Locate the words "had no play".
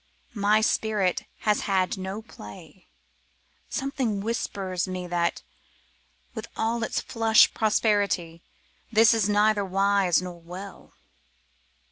1.61-2.87